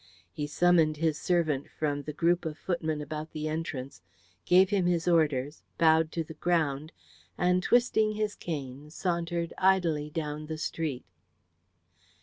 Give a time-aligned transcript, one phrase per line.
[0.31, 4.01] He summoned his servant from the group of footmen about the entrance,
[4.45, 6.91] gave him his orders, bowed to the ground,
[7.37, 11.05] and twisting his cane sauntered idly down the street.